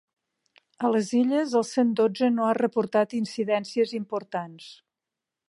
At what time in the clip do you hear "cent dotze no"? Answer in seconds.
1.73-2.47